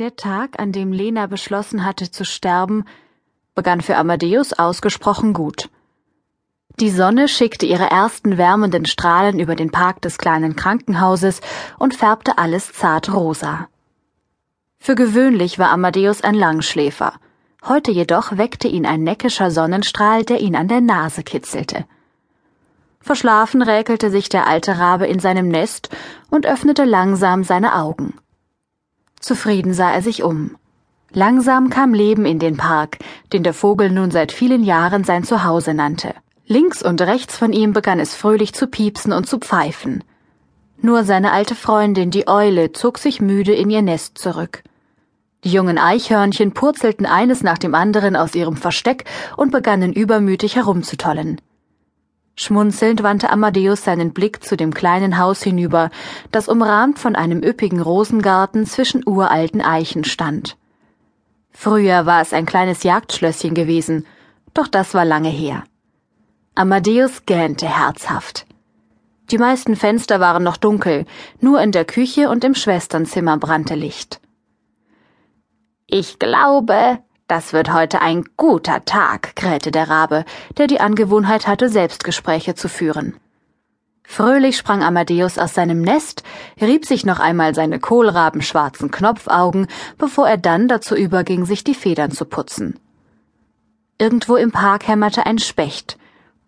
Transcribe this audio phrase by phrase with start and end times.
[0.00, 2.84] Der Tag, an dem Lena beschlossen hatte zu sterben,
[3.54, 5.70] begann für Amadeus ausgesprochen gut.
[6.80, 11.40] Die Sonne schickte ihre ersten wärmenden Strahlen über den Park des kleinen Krankenhauses
[11.78, 13.68] und färbte alles zart rosa.
[14.80, 17.12] Für gewöhnlich war Amadeus ein Langschläfer.
[17.64, 21.84] Heute jedoch weckte ihn ein neckischer Sonnenstrahl, der ihn an der Nase kitzelte.
[22.98, 25.88] Verschlafen räkelte sich der alte Rabe in seinem Nest
[26.30, 28.18] und öffnete langsam seine Augen.
[29.24, 30.56] Zufrieden sah er sich um.
[31.10, 32.98] Langsam kam Leben in den Park,
[33.32, 36.14] den der Vogel nun seit vielen Jahren sein Zuhause nannte.
[36.46, 40.04] Links und rechts von ihm begann es fröhlich zu piepsen und zu pfeifen.
[40.82, 44.62] Nur seine alte Freundin, die Eule, zog sich müde in ihr Nest zurück.
[45.42, 49.06] Die jungen Eichhörnchen purzelten eines nach dem anderen aus ihrem Versteck
[49.38, 51.40] und begannen übermütig herumzutollen.
[52.36, 55.90] Schmunzelnd wandte Amadeus seinen Blick zu dem kleinen Haus hinüber,
[56.32, 60.56] das umrahmt von einem üppigen Rosengarten zwischen uralten Eichen stand.
[61.50, 64.06] Früher war es ein kleines Jagdschlösschen gewesen,
[64.52, 65.62] doch das war lange her.
[66.56, 68.46] Amadeus gähnte herzhaft.
[69.30, 71.06] Die meisten Fenster waren noch dunkel,
[71.40, 74.20] nur in der Küche und im Schwesternzimmer brannte Licht.
[75.86, 80.24] Ich glaube, das wird heute ein guter Tag, krähte der Rabe,
[80.58, 83.16] der die Angewohnheit hatte, Selbstgespräche zu führen.
[84.06, 86.22] Fröhlich sprang Amadeus aus seinem Nest,
[86.60, 92.10] rieb sich noch einmal seine kohlrabenschwarzen Knopfaugen, bevor er dann dazu überging, sich die Federn
[92.10, 92.78] zu putzen.
[93.98, 95.96] Irgendwo im Park hämmerte ein Specht.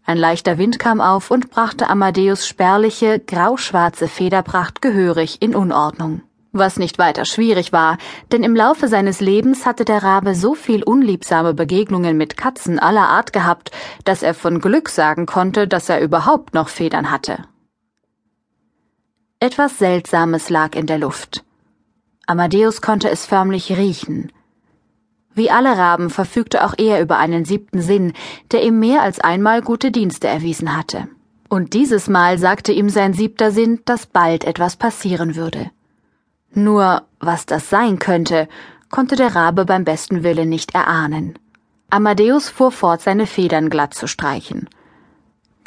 [0.05, 6.21] Ein leichter Wind kam auf und brachte Amadeus spärliche, grauschwarze Federpracht gehörig in Unordnung
[6.59, 7.99] was nicht weiter schwierig war,
[8.33, 13.09] denn im Laufe seines Lebens hatte der Rabe so viel unliebsame Begegnungen mit Katzen aller
[13.09, 13.71] Art gehabt,
[14.05, 17.45] dass er von Glück sagen konnte, dass er überhaupt noch Federn hatte.
[19.39, 21.45] Etwas Seltsames lag in der Luft.
[22.27, 24.33] Amadeus konnte es förmlich riechen.
[25.35, 28.15] Wie alle Raben verfügte auch er über einen siebten Sinn,
[28.51, 31.09] der ihm mehr als einmal gute Dienste erwiesen hatte.
[31.49, 35.71] Und dieses Mal sagte ihm sein siebter Sinn, dass bald etwas passieren würde.
[36.53, 38.49] Nur was das sein könnte,
[38.91, 41.39] konnte der Rabe beim besten Willen nicht erahnen.
[41.91, 44.69] Amadeus fuhr fort, seine Federn glatt zu streichen.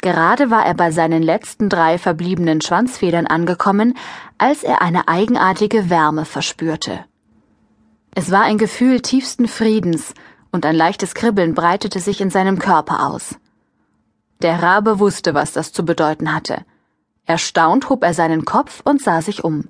[0.02, 3.96] Gerade war er bei seinen letzten drei verbliebenen Schwanzfedern angekommen,
[4.38, 7.04] als er eine eigenartige Wärme verspürte.
[8.14, 10.14] Es war ein Gefühl tiefsten Friedens,
[10.52, 13.36] und ein leichtes Kribbeln breitete sich in seinem Körper aus.
[14.42, 16.64] Der Rabe wusste, was das zu bedeuten hatte.
[17.26, 19.68] Erstaunt hob er seinen Kopf und sah sich um.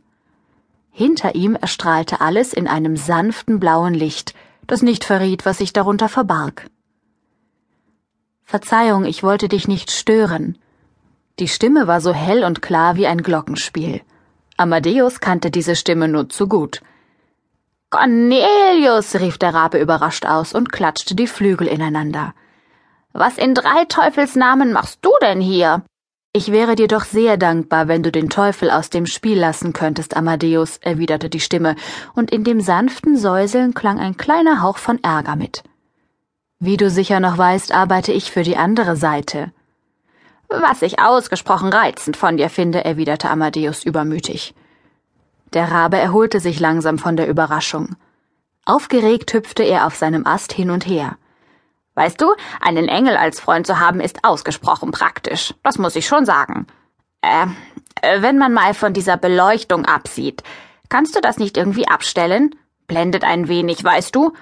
[0.90, 4.34] Hinter ihm erstrahlte alles in einem sanften blauen Licht,
[4.66, 6.68] das nicht verriet, was sich darunter verbarg.
[8.44, 10.58] Verzeihung, ich wollte dich nicht stören.
[11.38, 14.02] Die Stimme war so hell und klar wie ein Glockenspiel.
[14.56, 16.82] Amadeus kannte diese Stimme nur zu gut.
[17.90, 22.34] Cornelius, rief der Rabe überrascht aus und klatschte die Flügel ineinander.
[23.12, 25.82] Was in drei Teufelsnamen machst du denn hier?
[26.32, 30.16] Ich wäre dir doch sehr dankbar, wenn du den Teufel aus dem Spiel lassen könntest,
[30.16, 31.74] Amadeus, erwiderte die Stimme,
[32.14, 35.64] und in dem sanften Säuseln klang ein kleiner Hauch von Ärger mit.
[36.60, 39.50] Wie du sicher noch weißt, arbeite ich für die andere Seite.
[40.48, 44.54] Was ich ausgesprochen reizend von dir finde, erwiderte Amadeus übermütig.
[45.52, 47.96] Der Rabe erholte sich langsam von der Überraschung.
[48.64, 51.16] Aufgeregt hüpfte er auf seinem Ast hin und her.
[51.94, 55.54] Weißt du, einen Engel als Freund zu haben ist ausgesprochen praktisch.
[55.62, 56.66] Das muss ich schon sagen.
[57.20, 57.46] Äh,
[58.20, 60.42] wenn man mal von dieser Beleuchtung absieht,
[60.88, 62.54] kannst du das nicht irgendwie abstellen?
[62.86, 64.32] Blendet ein wenig, weißt du?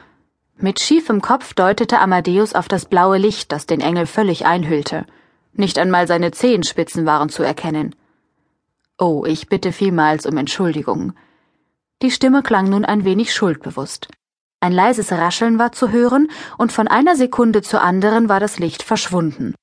[0.56, 5.06] Mit schiefem Kopf deutete Amadeus auf das blaue Licht, das den Engel völlig einhüllte.
[5.52, 7.94] Nicht einmal seine Zehenspitzen waren zu erkennen.
[8.98, 11.12] Oh, ich bitte vielmals um Entschuldigung.
[12.02, 14.08] Die Stimme klang nun ein wenig schuldbewusst.
[14.60, 18.82] Ein leises Rascheln war zu hören, und von einer Sekunde zur anderen war das Licht
[18.82, 19.54] verschwunden.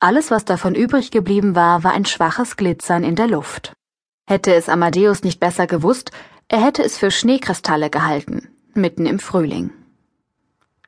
[0.00, 3.72] Alles, was davon übrig geblieben war, war ein schwaches Glitzern in der Luft.
[4.26, 6.10] Hätte es Amadeus nicht besser gewusst,
[6.48, 9.70] er hätte es für Schneekristalle gehalten, mitten im Frühling.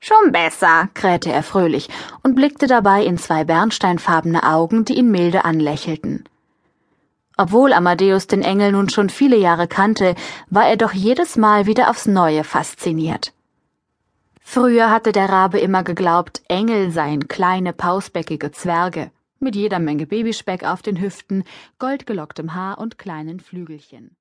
[0.01, 1.89] Schon besser, krähte er fröhlich
[2.23, 6.25] und blickte dabei in zwei bernsteinfarbene Augen, die ihn milde anlächelten.
[7.37, 10.15] Obwohl Amadeus den Engel nun schon viele Jahre kannte,
[10.51, 13.33] war er doch jedes Mal wieder aufs Neue fasziniert.
[14.41, 20.65] Früher hatte der Rabe immer geglaubt, Engel seien kleine, pausbäckige Zwerge, mit jeder Menge Babyspeck
[20.65, 21.45] auf den Hüften,
[21.79, 24.15] goldgelocktem Haar und kleinen Flügelchen.